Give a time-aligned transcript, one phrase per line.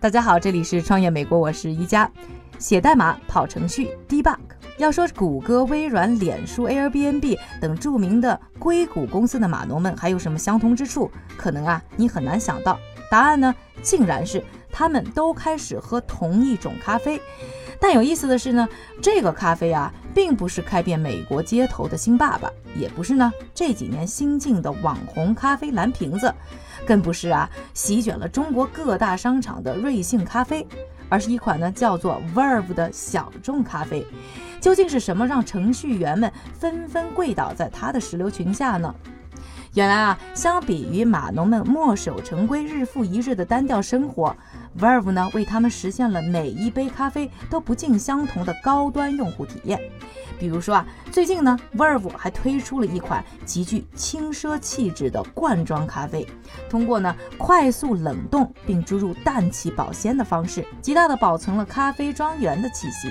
[0.00, 2.10] 大家好，这里是创业美国，我是一加。
[2.58, 4.38] 写代码、跑程序、debug。
[4.78, 11.10] 要说谷歌、微软、脸书、Airbnb 等著名的硅谷公司的码农们还有什么相同之处？
[11.36, 12.78] 可能啊，你很难想到。
[13.10, 14.42] 答案呢，竟然是
[14.76, 17.18] 他们都开始喝同一种咖啡。
[17.80, 18.68] 但有意思的是呢，
[19.00, 26.34] 这个咖啡啊，并不是开遍美国街头的新爸爸，也不是呢这几年新进的网红咖啡蓝瓶子，
[26.86, 30.66] 更不是啊席卷了中国各大商场的瑞幸咖啡，
[31.08, 34.06] 而是一款呢叫做 Verve 的小众咖啡。
[34.60, 38.94] 究竟是什么让程序员们纷纷跪倒在它的石榴裙下呢？
[39.76, 44.34] 原来啊，相比于码农们墨守成规、日复一日的单调生活
[44.80, 49.78] ，Verve 呢为他们实现了每一杯咖啡都不尽相同的高端用户体验。
[50.38, 56.26] 比如说啊，最近呢，Verve 还推出了一款极具轻奢气质的罐装咖啡，
[56.70, 63.10] 通过呢快速冷冻并注入氮气保鲜的方式，极大的保存了咖啡庄园的气息。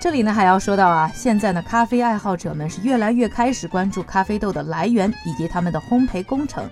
[0.00, 6.66] 这里呢还要说到啊，现在呢咖啡爱好者们是越来越开始关注咖啡豆的来源以及他们的烘焙工程，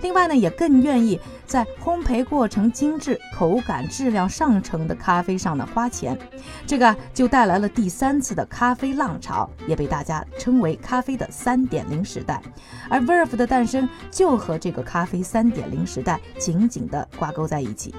[0.00, 6.18] 另外呢也更愿意在烘焙过程精致、口感质量上乘的咖啡上呢花钱，
[6.66, 12.42] 这个就带来了第三次的咖啡浪潮，也被大家称为咖啡的三点零时代，
[12.90, 17.94] 而 Verve 的诞生就和这个咖啡三点零时代紧紧的挂钩在一起。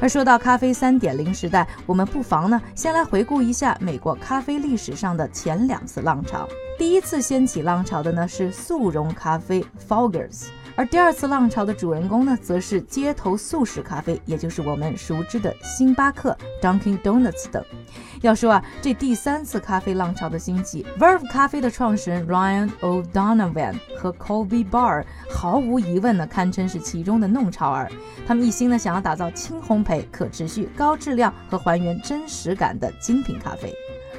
[0.00, 4.16] 而说到咖啡三点零时代，我们不妨呢先来回顾一下美国。
[4.22, 17.62] 咖啡历史上的前两次浪潮，第一次掀起浪潮的呢是速溶咖啡 Folgers，而第二次浪潮的主人公呢则是街头速食咖啡，也就是我们熟知的星巴克 Dunkin' Donuts 等。
[18.20, 27.90] 要说啊，这第三次咖啡浪潮的兴起，Verve 咖啡的创始人 Ryan O'Donovan 和 Colby Bar 毫无疑问呢堪称是其中的弄潮儿。
[28.24, 33.74] 他们一心呢想要打造轻烘焙、可持续、高质量和还原真实感的精品咖啡。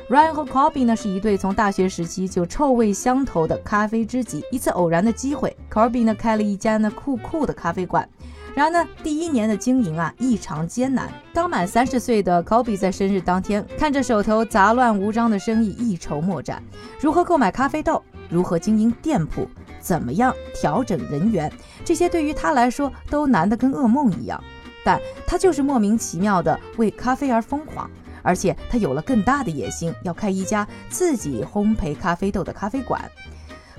[0.10, 4.44] Ryan 和 Colby 呢是一对从大学时期就臭味相投的咖啡知己。
[4.52, 8.08] 一次偶然的机会，Colby 呢开了一家呢酷酷的咖啡馆。
[8.54, 11.10] 然而呢，第一年的经营啊异常艰难。
[11.34, 16.62] 刚满三十岁的 Kobe 在生日当天，看着手头杂乱无章的生意，一筹莫展。
[17.00, 18.04] 如何购买咖啡豆？
[18.30, 19.48] 如何经营店铺？
[19.80, 21.52] 怎么样调整人员？
[21.86, 24.44] 这些对于他来说都难得跟噩梦一样。
[24.86, 27.90] 但他就是莫名其妙的为咖啡而疯狂。
[28.24, 33.00] 而且他有了更大的野心，要开一家自己烘焙咖啡豆的咖啡馆。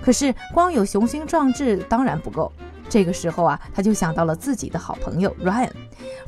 [0.00, 2.52] 可是光有雄心壮志当然不够。
[2.86, 5.70] 这个时候啊，他就想到了自己的好朋友 Ryan。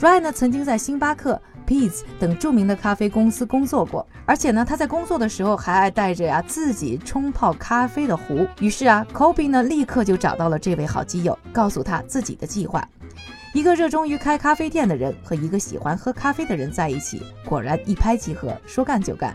[0.00, 8.46] Ryan 呢，曾经在星巴克、Peet's 等著名的咖啡公司工作过，而且呢，他在工作的时候还爱带着呀自己冲泡咖啡的壶。
[8.58, 12.88] 于是啊，Kobe 呢立刻就找到了这位好基友，告诉他自己的计划。
[13.56, 19.34] 一个热衷于开咖啡店的人和一个喜欢喝咖啡的人在一起，果然一拍即合，说干就干。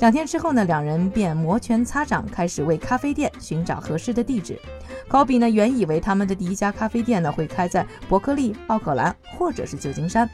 [0.00, 4.58] 两天之后呢，两人便摩拳擦掌，开始为咖啡店寻找合适的地址。
[5.06, 10.28] 高比呢，原以为他们的第一家咖啡店呢会开在伯克利、奥克兰或者是旧金山，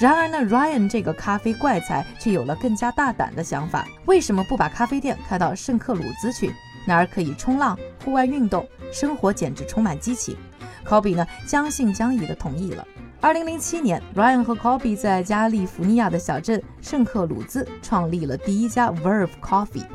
[0.00, 6.52] 然而呢，Ryan 这个咖啡怪才却有了更加大胆的想法：为什么不把咖啡店开到圣克鲁兹去？
[6.86, 10.36] 那儿可以冲浪、户外运动，生活简直充满激情。
[10.84, 12.86] Kobe 呢将信将疑的同意了。
[13.20, 19.86] 二零零七年，Ryan 和 Kobe 在加利福尼亚的小镇圣克鲁兹创立了第一家 Verve Coffee，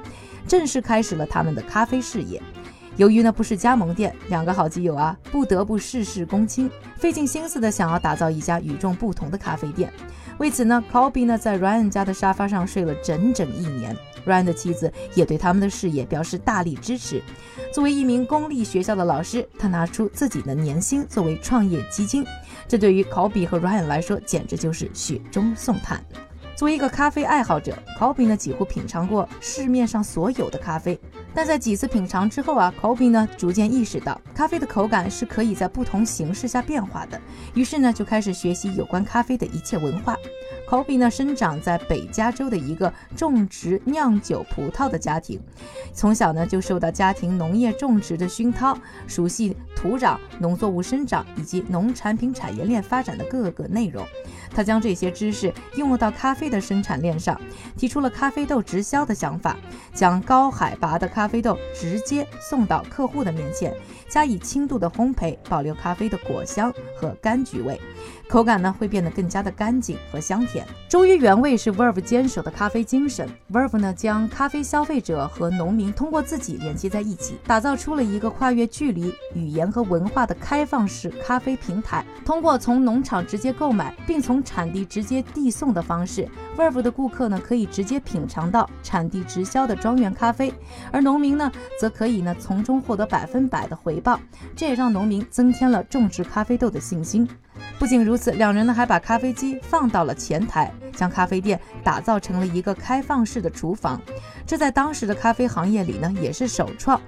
[0.47, 2.41] 正式开始了他们的咖啡事业。
[2.97, 9.93] 由于呢不是加盟店，两个好基友啊不得不事事躬亲，费尽心思的想要打造一家与众不同的咖啡店。
[10.39, 13.95] 为此呢，Kobe 呢在 Ryan 家的沙发上睡了整整一年。
[14.25, 17.21] Ryan 的妻子也对他们的事业表示大力支持。
[17.73, 22.25] 作为一名公立学校的老师，他拿出自己的年薪作为创业基金。
[22.67, 26.01] 这对于 Kobe 和 Ryan 来说，简直就是雪中送炭。
[26.55, 30.97] 作为一个咖啡爱好者，Kobe 呢几乎品尝过市面上所有的咖啡。
[31.33, 37.19] 但在几次品尝之后啊，Kobe 呢逐渐意识到，咖啡的口感是可以在不同形式下变化的。
[37.53, 40.17] 于是呢，就开始学习有关咖啡的一切文化。
[40.67, 45.39] Kobe 呢，生长在北加州的一个种植酿酒葡萄的家庭，
[45.93, 48.77] 从小呢就受到家庭农业种植的熏陶，
[49.07, 54.05] 熟悉土壤、农作物生长以及农产品产业链发展的各个内容。
[54.51, 57.39] 他将这些知识应用到咖啡的生产链上，
[57.77, 59.55] 提出了咖啡豆直销的想法，
[59.93, 63.73] 将高海拔的咖啡豆直接送到客户的面前，
[64.09, 67.79] 加以轻度的烘焙，保留咖啡的果香和柑橘味。
[68.27, 70.65] 口感呢会变得更加的干净和香甜。
[70.87, 73.27] 忠于原味是 Verve 坚守的咖啡精神。
[73.51, 82.05] Verve 呢将咖啡消费者和农民通过自己连接在一起，打造出了一个跨越距离、语言和文化的开放式咖啡平台。
[82.25, 86.27] 通过从农场直接购买并从产地直接递送的方式
[86.57, 90.53] ，Verve 的顾客呢可以直接品尝到产地直销的庄园咖啡，
[90.91, 94.19] 而农民呢则可以呢从中获得百分百的回报。
[94.55, 97.27] 这也让农民增添了种植咖啡豆的信心。
[97.77, 103.99] 不仅如此，两人呢还把咖啡机放到了前台，将咖啡店打造成了一个开放式的厨房。
[104.45, 106.99] 这在当时的咖啡行业里呢也是首创。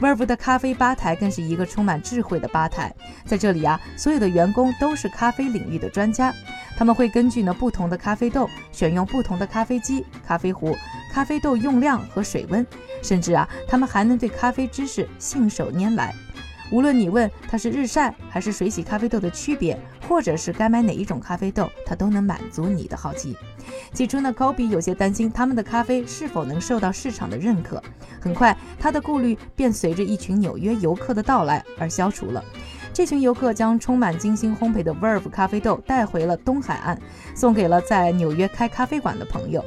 [0.00, 6.32] Verve 的咖啡吧台更是一个充满智慧的吧台，在这里啊，所有的员工都是咖啡领域的专家，
[6.76, 10.76] 他们会根据呢不同的咖啡豆选用不同的咖啡机、咖啡壶、
[11.12, 12.64] 咖啡豆用量和水温，
[13.02, 16.14] 甚至啊，他们还能对咖啡知识信手拈来。
[16.70, 19.76] 无论你问它是日晒还是水洗咖啡豆的区别，
[20.08, 23.36] 或者是该买哪一种咖啡豆，它都能满足你的好奇。
[23.92, 27.82] 起初呢，Kobe 有些担心他们的咖啡是否能受到市场的认可。
[28.20, 32.42] 很快，他的顾虑便随着一群纽约游客的到来而消除了。
[32.92, 36.98] 这群游客将充满精心烘焙的 Verve 咖啡豆带回了东海岸，
[37.34, 39.62] 送给了在纽约开咖啡馆的朋友。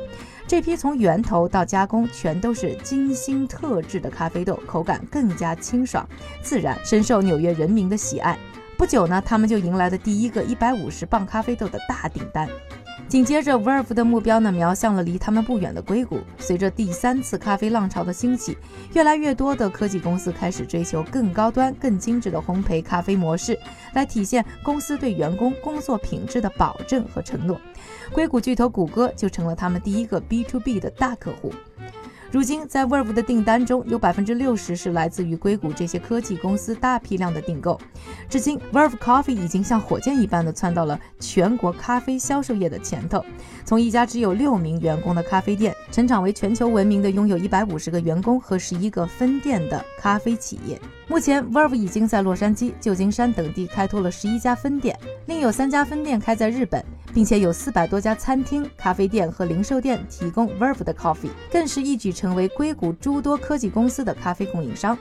[0.47, 6.05] 这批从源头到加工全都是精心特制的咖啡豆，口感更加清爽
[6.41, 8.37] 自然，深受纽约人民的喜爱。
[8.81, 12.49] 不久呢，他们就迎来了第一个一百五十磅咖啡豆的大订单。
[13.07, 16.21] 紧接着，Verve 的目标呢，瞄向了离他们不远的硅谷。
[16.39, 18.57] 随着第三次咖啡浪潮的兴起，
[18.93, 23.55] 越来越多的科技公司开始追求更高端、更精致的烘焙咖啡模式，
[23.93, 27.61] 来体现公司对员工工作品质的保证和承诺。
[28.11, 31.53] 硅谷巨头谷歌就成了他们第一个 B to B 的大客户。
[32.31, 37.77] 如今，在 Verve 的订单中有百分之六十是来自于硅谷这些科技公司大批量的订购。
[38.29, 43.21] 至今，Verve Coffee 已经像火箭一般的窜到了全国咖啡销售业的前头，
[43.65, 50.79] 从一家只有六名员工的咖啡店，成长为全球闻名的拥有一百五十个员工和十一个分店的咖啡企业。
[51.09, 56.81] 目前，Verve 已经在洛杉矶、旧金山等地开拓了十一家分店，另有三家分店开在日本。
[57.13, 64.97] 并且有四百多家餐厅、咖啡店和零售店提供 Verve 的 coffee，更是一举成为硅谷诸多科技公司的咖啡供应商。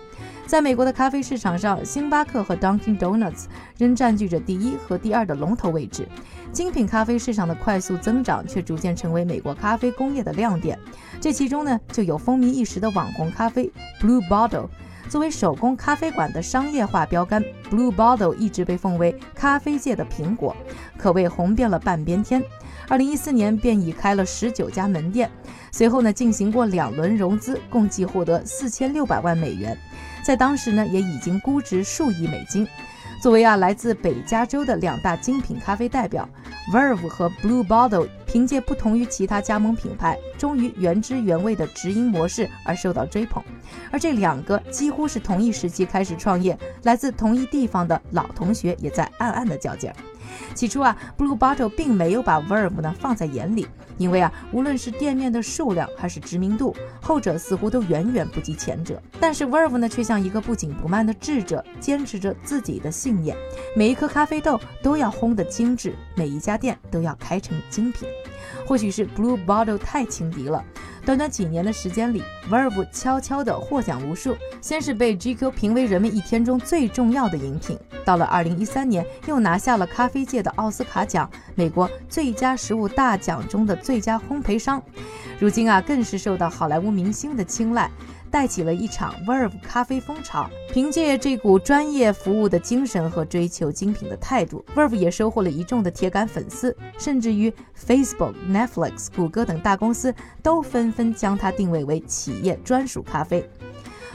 [0.47, 3.45] 在美国的咖啡市场上，星巴克和 Dunkin' Donuts
[3.79, 6.09] 仍占据着第一和第二的龙头位置。
[6.53, 10.77] 精品咖啡市场的快速增长却逐渐成为美国咖啡工业的亮点。
[11.21, 13.71] 这其中呢，就有风靡一时的网红咖啡
[14.01, 14.69] Blue Bottle。
[15.11, 20.57] 作为手工咖啡馆的商业化标杆，Blue Bottle 一直被奉为咖啡界的苹果，
[20.97, 22.41] 可谓红遍了半边天。
[22.89, 25.29] 二零一四年便已开了十九家门店，
[25.73, 29.77] 随后呢进行过两轮融资，共计获得四千六百万美元，
[30.25, 32.65] 在当时呢也已经估值数亿美金。
[33.21, 36.27] 作为啊来自北加州的两大精品咖啡代表
[36.73, 43.43] ，Verve 和 Blue Bottle 凭借不同于其他加盟品牌忠于原汁原味的直营模式而受到追捧。
[43.91, 49.97] 而这两个几乎是同一时期开始创业、来自同一地方的老同学，也在暗暗的较劲儿。
[50.55, 53.67] 起初啊，Blue Bottle 并没有把 Verve 呢放在眼里，
[53.99, 59.01] 因为啊，无论是店面的数量还是知名度，后者似乎都远远不及前者。
[59.19, 63.37] 但是 Verve 呢，却像一个不紧不慢的智者，坚持着自己的信念：
[63.75, 68.09] 每一颗咖啡豆都要烘得精致，每一家店都要开成精品。
[68.67, 70.65] 或许是 Blue Bottle 太轻敌了。
[71.05, 74.37] 短短几年的时间里，Verve 悄悄地获奖无数。
[74.61, 77.79] 先是被 GQ 评为人们一天中最重要的饮品，
[78.11, 84.83] 到了2013年，又拿下了咖啡界的奥斯卡奖——美国最佳食物大奖中的最佳烘焙商。
[85.39, 87.89] 如今啊，更是受到好莱坞明星的青睐。
[88.29, 90.49] 带起了一场 Verve 咖啡风潮。
[90.73, 103.49] 凭借这股专业服务的精神和追求精品的态度，Verve 也收获了一众的铁杆粉丝，甚至于 Facebook、Netflix、谷歌等大公司都纷纷将它定位为企业专属咖啡。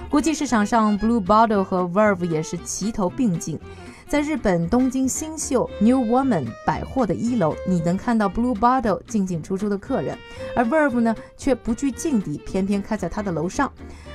[0.10, 3.60] 国际市场上，Blue Bottle 和 Verve 也是齐头并进。
[4.08, 10.18] 在日本东京新秀 New Woman 百货的一楼，你能看到 Blue Bottle 进进出出的客人，
[10.56, 13.72] 而 Verve 呢却不惧劲敌，偏偏开在它的楼上。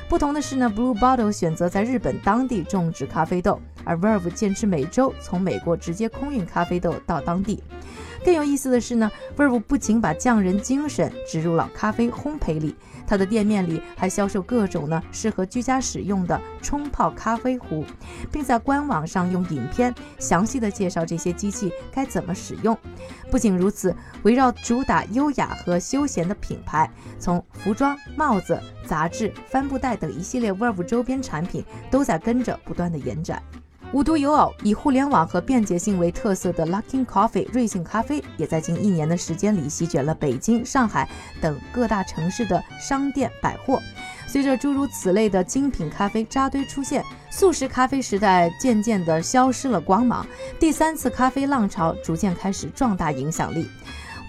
[0.09, 7.63] 不同的是呢，Blue Bottle 选择在日本当地种植咖啡豆，而 Verve 坚持每周从美国直接空运咖啡豆到当地。
[8.23, 12.77] 更有意思的是呢，Verve 不仅把匠人精神植入了咖啡烘焙里。
[13.07, 17.85] 他的店面里还销售各种呢适合居家使用的冲泡咖啡壶，
[18.31, 22.77] 并在官网上用影片详细的介绍这些机器该怎么使用。
[23.31, 33.43] 不仅如此，围绕主打优雅和休闲的品牌，从服装、帽子、杂志、帆布袋等一系列 Verve 周边产品，都在跟着不断的延展。
[33.93, 41.09] 无独有偶，以互联网和便捷性为特色的 Luckin Coffee 瑞幸咖啡，也在近一年的时间里席卷了北京、上海
[41.41, 43.83] 等各大城市的商店百货。
[44.29, 50.25] 随着诸如此类的精品咖啡扎堆出现，速食咖啡时代渐渐地消失了光芒，
[50.61, 53.69] 第三次咖啡浪潮逐渐开始壮大影响力。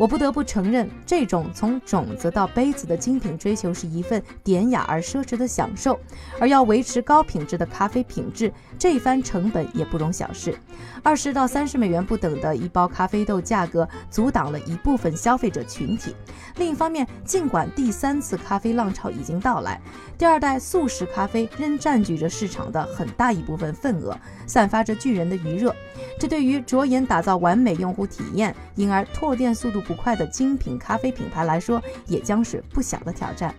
[0.02, 6.00] 我不得不承认，这种从种子到杯子的精品追求是一份典雅而奢侈的享受，
[6.40, 10.58] 而要维持高品质的咖啡品质，这一番成本也不容小视。
[11.04, 16.16] 二十到三十美元不等的一包咖啡豆价格，阻挡了一部分消费者群体。
[16.56, 19.80] 另一方面，尽管第三次咖啡浪潮已经到来，
[20.18, 24.18] 第二代速食咖啡仍占据着市场的很大一部分份额，
[24.48, 25.76] 散发着巨人的余热。
[26.18, 33.54] 这对于着眼打造完美用户体验，因而拓店速度五块的精品咖啡品牌来说，也将是不小的挑战。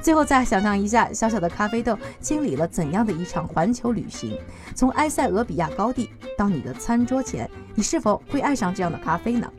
[0.00, 4.38] 最后，再想象一下，小小的咖啡豆经历了怎样的一场环球旅行？
[4.74, 6.08] 从埃塞俄比亚高地
[6.38, 9.50] 到你的餐桌前，你是否会爱上这样的咖啡呢？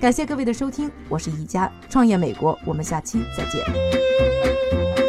[0.00, 5.01] 感谢各位的收听，我是宜家，创业美国，我们下期再见。